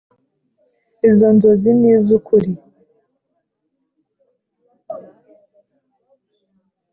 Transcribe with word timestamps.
Izo 1.09 1.27
nzozi 1.35 1.71
ni 1.79 1.87
iz 1.93 2.05
ukuri 2.17 2.51